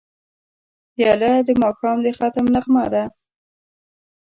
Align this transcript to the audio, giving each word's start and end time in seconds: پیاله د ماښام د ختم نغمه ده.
پیاله 0.93 1.31
د 1.47 1.49
ماښام 1.61 1.97
د 2.05 2.07
ختم 2.17 2.45
نغمه 2.55 2.85
ده. 2.93 3.03